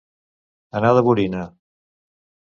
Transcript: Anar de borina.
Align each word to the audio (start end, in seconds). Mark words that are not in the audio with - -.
Anar 0.79 0.93
de 0.99 1.03
borina. 1.07 1.43